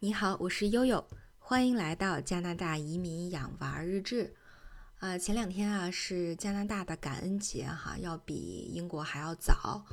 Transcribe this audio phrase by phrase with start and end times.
[0.00, 1.02] 你好，我是悠悠，
[1.38, 4.34] 欢迎来到加拿大移民养娃日志。
[4.98, 9.86] 呃，前两天啊是加拿大的感恩节哈，要比英国还要早。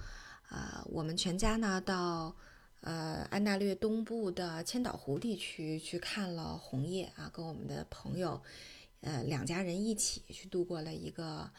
[0.49, 2.35] 呃，我们全家呢到
[2.81, 8.41] 呃安大略东部的千岛湖地区去看了红叶啊，跟我们的朋友
[8.99, 11.49] 呃两家人一起去度过了一个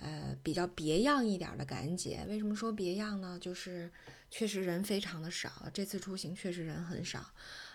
[0.00, 2.24] 呃比较别样一点的感恩节。
[2.26, 3.38] 为什么说别样呢？
[3.38, 3.92] 就是
[4.30, 7.26] 确实人非常的少，这次出行确实人很少。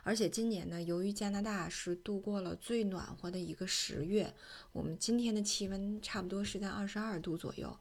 [0.04, 4.34] 而且今年呢，由于加拿大是度过了最暖和的一个十月，
[4.74, 7.76] 我们今天的气温差不多是在二十二度左右。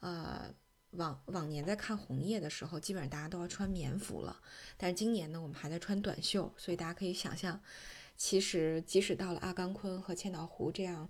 [0.00, 0.54] 呃，
[0.90, 4.38] 往往年在看红叶的时候，基本上大家都要穿棉服了，
[4.76, 7.58] 但是今年呢，我们还在穿短袖，所以大家可以想象，
[8.16, 11.08] 其实即使到了阿冈昆和千岛湖这样，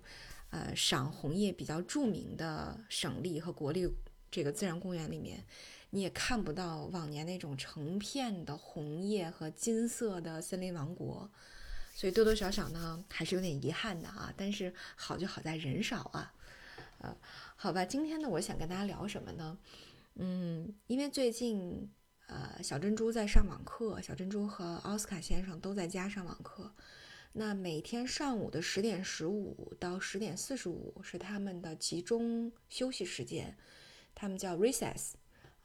[0.51, 3.85] 呃，赏红叶比较著名的省立和国立
[4.31, 5.45] 这个自然公园里面。
[5.95, 11.31] 你也看不到往年那种成片的红叶和金色的森林王国，
[11.93, 14.33] 所以多多少少呢还是有点遗憾的啊。
[14.35, 16.33] 但是好就好在人少啊，
[16.97, 17.17] 呃，
[17.55, 19.57] 好吧，今天呢我想跟大家聊什么呢？
[20.15, 21.89] 嗯，因为最近
[22.27, 26.73] 呃小珍珠在上网课，小珍珠和奥斯卡先生都在家上网课，
[27.31, 33.55] 那每天上午的十点十五到十点四十五是他们的集中休息时间，
[34.13, 35.13] 他们叫 recess。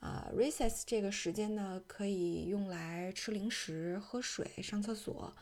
[0.01, 5.34] 啊，recess 这个时间呢，可以用来吃零食、喝水、上厕所，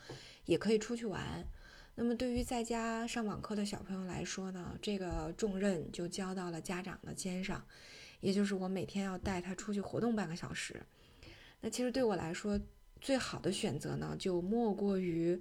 [0.47, 1.47] 也可以出去玩。
[1.95, 7.65] 那么对于在家上网课的小朋友来说呢，这个重任就交到了家长的肩上，
[8.21, 10.83] 也就是我每天要带他出去活动半个小时。
[11.61, 12.61] 那其实对我来说，
[13.01, 15.41] 最好的选择呢，就莫过于，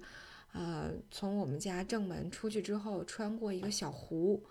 [0.52, 4.44] 呃，从我们家正门出去之后，穿过一个小湖。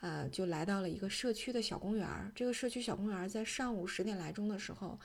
[0.00, 2.32] 呃，就来到了一个社区的小公园儿。
[2.34, 4.98] 这个社区小公园儿在上午十点来钟的时候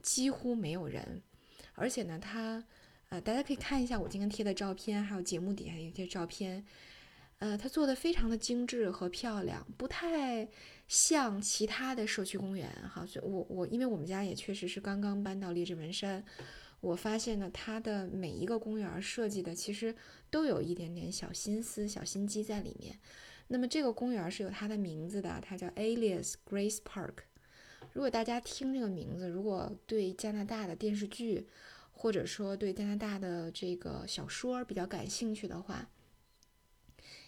[0.00, 1.22] 几乎没有人，
[1.74, 2.62] 而且呢，它
[3.08, 6.64] 呃，大家可以看一下我今天贴的照片，还有节目底下一些照片。
[7.38, 10.48] 呃，它做的非常的精致和漂亮，不太
[10.86, 13.04] 像其他的社区公园哈。
[13.04, 16.24] 所以我我因为我们家也确实是刚刚搬到荔枝文山，
[16.80, 19.92] 我发现呢，它的每一个公园设计的其实
[20.30, 22.96] 都有一点点小心思、小心机在里面。
[23.52, 27.16] 那么这个公园是有它的名字的，它叫 Alias Grace Park。
[27.92, 31.46] 如果大家听这个名字，如果对加拿大的电视剧，
[31.92, 35.90] 或者说对加拿大的这个小说比较感兴趣的话，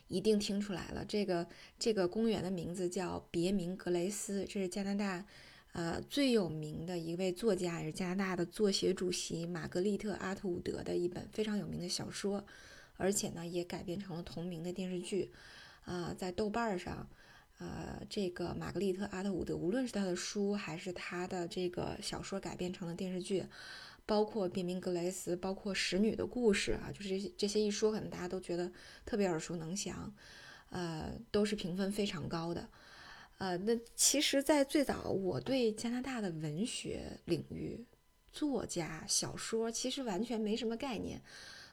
[0.09, 1.05] 一定听出来了。
[1.05, 1.47] 这个
[1.79, 5.27] 这个公园的名字叫别名格雷斯，这是加拿大
[5.75, 12.43] 呃最有名的一位作家，也是加拿大的作协主席玛格丽特·阿特伍德的一本非常有名的小说，
[12.97, 15.31] 而且呢也改编成了同名的电视剧。
[15.84, 17.09] 啊，在豆瓣上，
[17.59, 23.45] 呃，这个玛格丽特·阿特伍德，无论是他的书还是他的这个小说改编成了电视剧，
[24.06, 28.71] 包括《便民格雷斯》，包括《使女的故事》啊，就是这些这些一说，可能大家都觉得
[29.05, 30.15] 特别耳熟能详，
[30.71, 32.69] 呃，都是评分非常高的。
[33.39, 37.84] 呃，那其实，在最早，我对加拿大的文学领域、
[38.33, 41.21] 作家、小说，其实完全没什么概念。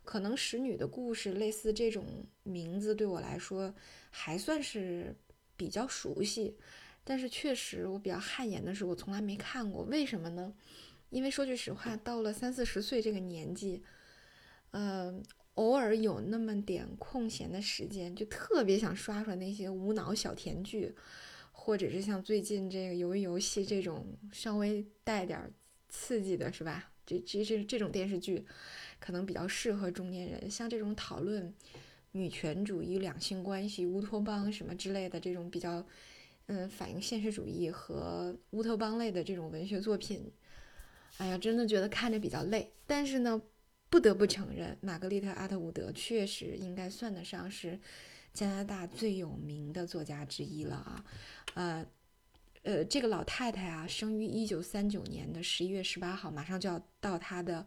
[0.03, 3.73] 可能使女的故事类似这种名字对我来说
[4.09, 5.16] 还算是
[5.56, 6.57] 比较熟悉，
[7.03, 9.84] 但是确实我比较汗颜的是我从来没看过。
[9.84, 10.53] 为什么呢？
[11.09, 13.84] 因为说句实话，到了三四十岁这个年纪，
[14.72, 15.13] 呃，
[15.56, 20.95] 偶尔有那么点空闲的时间，就特别想刷刷那些无脑小甜剧，
[21.51, 25.53] 或者是像最近这个鱿鱼游戏这种稍微带点
[25.89, 26.91] 刺激的，是吧？
[27.19, 28.45] 这这这这种电视剧。
[29.03, 31.51] 可能比较适合中年人，像这种讨论
[32.11, 35.83] 女权主义、两性关系、乌托邦什么之类的这种比较，
[36.45, 40.31] 嗯，反映现实主义和乌托邦类的这种文学作品，
[41.17, 42.71] 哎呀，真的觉得看着比较累。
[42.85, 43.41] 但是呢，
[43.89, 47.79] 不得不承认，玛格丽特·阿特伍德确实应该算得上是
[48.35, 51.05] 加拿大最有名的作家之一了啊。
[51.55, 51.85] 呃，
[52.63, 57.66] 呃，这个老太太啊，生于一九三九年的十一月十八号，马上就要到她的。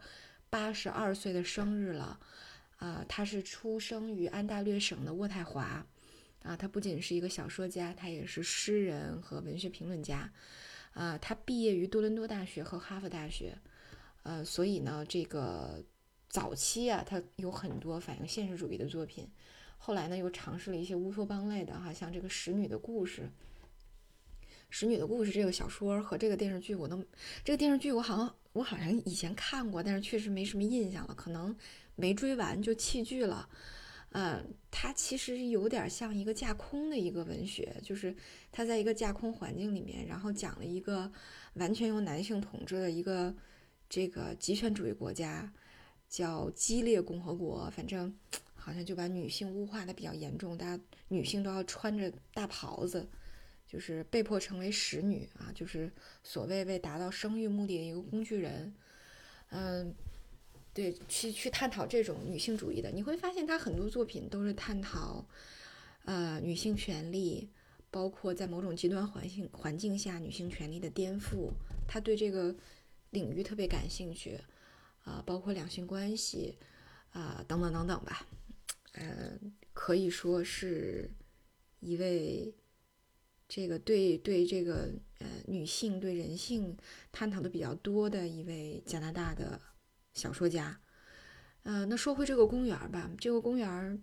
[0.51, 2.21] 八十二岁的生日了，
[2.77, 5.85] 啊，她是出生于安大略省的渥太华，
[6.45, 10.33] 啊，她不仅是一个小说家，她也是诗人和文学评论家，
[10.93, 13.59] 啊，她毕业于多伦多大学和哈佛大学，
[14.23, 15.83] 呃，所以呢，这个
[16.29, 19.29] 早期啊，她有很多反映现实主义的作品，
[19.77, 23.23] 后来呢，又尝试了一些乌托邦类的，哈，像这个《使女的故事》。
[24.77, 27.01] 《使女的故事》这个小说和这个电视剧，我都
[27.45, 31.57] 这个电视剧我好像我好像以前看过，但是确实没什么印象了，可能
[31.95, 33.49] 没追完就弃剧了。
[34.11, 38.13] 嗯，它其实有点像一个架空的一个文学，就是
[38.51, 41.09] 它在一个架空环境里面，然后讲了一个
[41.53, 43.33] 完全由男性统治的一个
[43.89, 45.53] 这个极权主义国家，
[46.09, 48.13] 叫激烈共和国，反正
[48.57, 53.09] 好像就把女性物化的比较严重，大家女性都要穿着大袍子，
[53.75, 55.91] 就是被迫成为使女啊，就是
[56.23, 58.73] 所谓为达到生育目的的一个工具人。
[59.51, 59.93] 嗯，
[60.73, 65.27] 对，去去探讨这种女性主义的，你会发现他很多作品都是探讨
[66.05, 67.51] 呃女性权利，
[67.91, 71.51] 包括在某种极端环境环境下女性权利的颠覆，
[71.89, 72.55] 他对这个
[73.11, 74.39] 领域特别感兴趣。
[75.03, 76.57] 啊，包括两性关系，
[77.11, 78.27] 啊，等等等等吧，
[78.93, 79.39] 呃，
[79.75, 81.11] 可以说是
[81.81, 82.55] 一位
[83.49, 86.77] 这个对对这个呃女性对人性
[87.13, 89.61] 探讨的比较多的一位加拿大的
[90.13, 90.81] 小说家。
[91.63, 94.03] 呃，那说回这个公园吧，这个公园，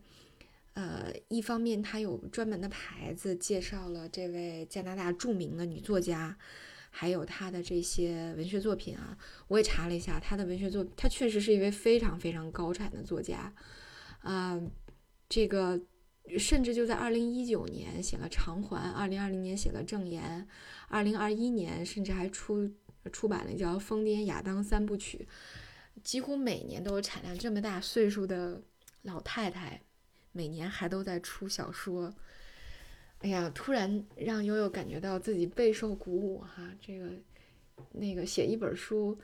[0.73, 6.37] 呃，一方面它有专门的牌子介绍了这位加拿大著名的女作家。
[6.93, 9.17] 还有他的这些文学作品啊，
[9.47, 13.53] 我也查了一下，他的文学作，他确实是一位非常非常高产的作家，
[14.19, 14.61] 啊，
[15.29, 15.79] 这个
[16.37, 20.47] 甚至就在二零一九年写了《偿还》，二零二零年写了《证言》，
[20.87, 22.71] 二零二一年甚至还出
[23.11, 25.27] 出版了叫《疯癫亚当三部曲》，
[26.03, 27.37] 几乎每年都有产量。
[27.37, 28.61] 这么大岁数的
[29.01, 29.81] 老太太，
[30.31, 32.13] 每年还都在出小说。
[33.19, 36.73] 哎呀，突然让悠悠感觉到自己备受鼓舞哈！
[36.81, 37.11] 这个
[37.91, 39.19] 那个写一本书，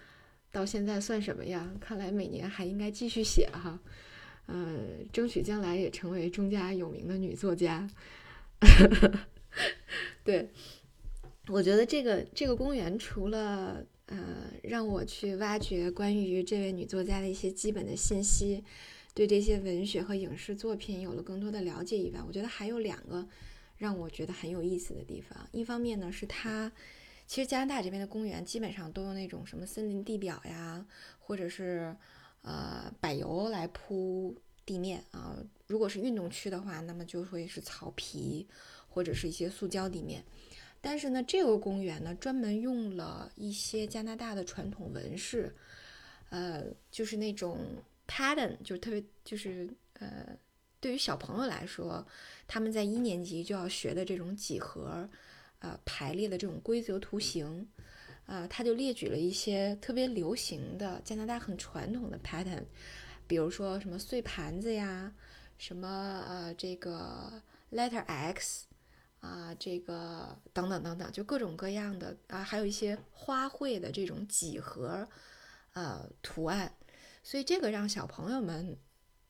[0.52, 1.74] 到现在算什么呀？
[1.80, 3.80] 看来每年还应该继续写哈，
[4.48, 7.90] 嗯，争取将来也成为中家有名的女作家。
[10.24, 10.50] 对，
[11.48, 18.64] 我觉得这个这个公园除了呃让我去挖掘关于这位女作家的一些基本的信息，
[19.14, 23.28] 对这些文学和影视作品有了更多的了解以外，我觉得还有两个。
[23.80, 26.72] 让我觉得很有意思的地方，一方面呢是它，
[27.28, 30.84] 其实加拿大这边的公园基本上都用那种什么森林地表呀，
[31.20, 31.96] 或者是
[32.42, 34.36] 呃柏油来铺
[34.66, 35.38] 地面啊。
[35.68, 38.48] 如果是运动区的话，那么就会是草皮
[38.90, 40.24] 或者是一些塑胶地面。
[40.80, 45.56] 但是呢，这个公园呢专门用了一些加拿大的传统纹饰，
[46.30, 47.60] 呃，就是那种
[48.08, 50.38] pattern，就是特别就是呃。
[50.80, 52.06] 对于小朋友来说，
[52.48, 55.10] 他们在一年级就要学的这种几何，
[55.58, 57.68] 呃，排列的这种规则图形，
[58.28, 62.64] 啊，他就列举了一些特别流行的加拿大很传统的 pattern，
[63.26, 65.12] 比如说什么碎盘子呀，
[65.58, 67.42] 什么呃这个
[67.72, 68.68] letter X，
[69.22, 75.08] 啊，这个等等等等，就各种各样的啊，还有一些花卉的这种几何，
[75.74, 76.72] 呃，图案，
[77.24, 78.78] 所以这个让小朋友们。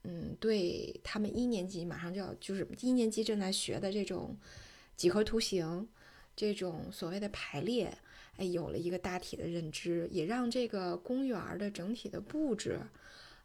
[0.10, 4.38] 嗯，对他们一年级马上就要，就是一年级正在学的这种
[4.96, 5.86] 几何图形，
[6.38, 7.98] 这种所谓的排列，
[8.38, 12.80] 哎，有了一个大体的认知，也让这个公园的整体的布置，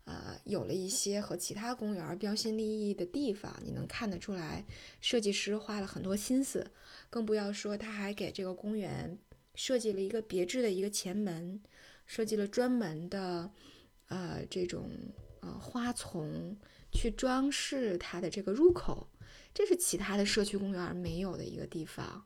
[0.04, 3.52] 呃，有了一些和其他公园标新立异的地方。
[3.64, 4.64] 你能看得出来，
[5.00, 6.70] 设计师花了很多心思，
[7.10, 9.18] 更不要说他还给这个公园
[9.56, 11.60] 设计了一个别致的一个前门，
[12.06, 13.50] 设计了专门的，
[14.06, 14.88] 呃，这种。
[15.44, 16.56] 呃，花丛
[16.92, 19.08] 去装饰它的这个入口，
[19.52, 22.24] 这是其他的社区公园没有的一个地方。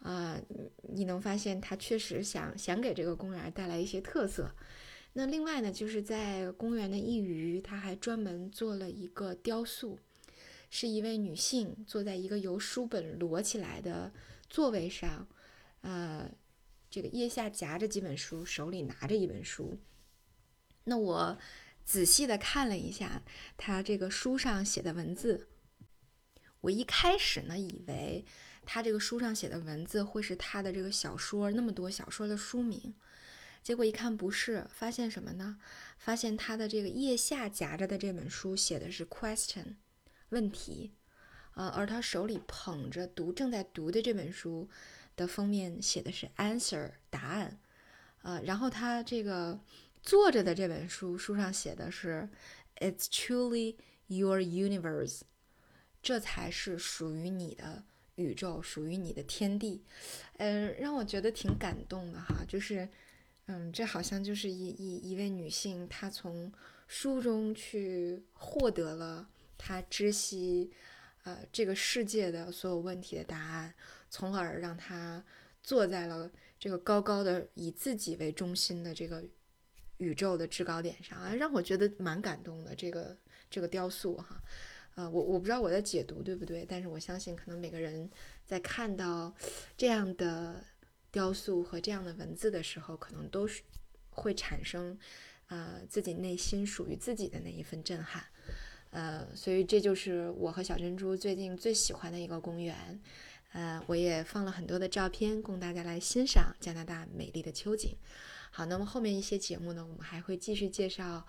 [0.00, 0.40] 啊，
[0.82, 4.54] 你能发现他确实想想给这个公园带来一些特色。
[5.12, 9.98] 那另外呢，就是在公园的一隅，他还专门做了一个雕塑，
[10.70, 14.12] 是一位女性坐在一个由书本摞起来的
[14.48, 15.26] 座位上，
[15.80, 16.30] 呃，
[16.90, 19.78] 这个腋下夹着几本书，手里拿着一本书。
[20.84, 21.38] 那我。
[21.86, 23.22] 仔细的看了一下
[23.56, 25.46] 他这个书上写的文字，
[26.62, 28.24] 我一开始呢以为
[28.66, 32.94] 他这个书上写的文字会是他的这个小说那么多小说的书名，
[33.62, 35.58] 结果一看不是，发现什么呢？
[35.96, 39.76] 发现他的这个腋下夹着的这本书写的是 question
[40.28, 40.92] 问题，
[41.54, 44.68] 呃，而他手里捧着读正在读的这本书
[45.14, 47.58] 的封面写的是 answer 答案，
[48.22, 49.60] 呃，然后他这个。
[50.02, 52.28] 坐着的这本书，书上写的是
[52.76, 53.74] "It's truly
[54.06, 55.22] your universe"，
[56.00, 57.82] 这才是属于你的
[58.16, 59.82] 宇宙，属于你的天地。
[60.38, 62.86] 嗯，让我觉得挺感动的哈，就是，
[63.46, 66.52] 嗯，这好像就是一一一位女性，她从
[66.86, 70.70] 书中去获得了她知悉，
[71.24, 73.74] 呃，这个世界的所有问题的答案，
[74.10, 75.24] 从而让她
[75.62, 79.24] 坐在了这个高高的以自己为中心的这个。
[79.98, 82.74] 宇宙的制高点上啊，让我觉得蛮感动的。
[82.74, 83.16] 这个
[83.48, 84.42] 这个雕塑哈，
[84.96, 88.10] 呃，我我不知道我的解读对不对，但是我相信可能每个人
[88.44, 89.32] 在看到
[89.76, 90.64] 这样的
[91.12, 93.62] 雕塑和这样的文字的时候，可能都是
[94.10, 94.98] 会产生
[95.48, 98.24] 呃，自己内心属于自己的那一份震撼。
[98.90, 102.98] 呃，所以这就是我和小珍珠最近最喜欢的一个公园。
[103.52, 107.94] 呃，我也放了很多的照片供大家来欣赏加拿大美丽的秋景。
[108.50, 111.26] 好，那么后面一些节目呢，我们还会继续介绍，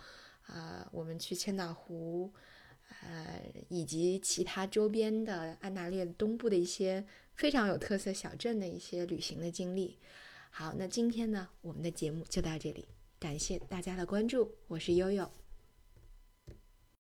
[0.48, 2.34] 呃，我们去千岛湖，
[3.02, 9.98] 呃，以及其他周边的安大略东部的一些非常有特色小镇的一些旅行的经历。
[10.50, 12.88] 好，那今天呢，我们的节目就到这里，
[13.20, 15.30] 感谢大家的关注，我是悠悠。